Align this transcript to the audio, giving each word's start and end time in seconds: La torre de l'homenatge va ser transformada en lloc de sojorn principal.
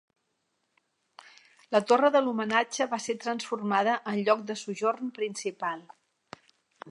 La 1.75 1.81
torre 1.91 2.09
de 2.15 2.21
l'homenatge 2.27 2.89
va 2.95 3.01
ser 3.05 3.17
transformada 3.27 3.95
en 4.13 4.19
lloc 4.29 4.43
de 4.53 4.55
sojorn 4.65 5.15
principal. 5.21 5.87